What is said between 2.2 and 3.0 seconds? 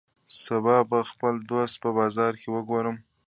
کی وګورم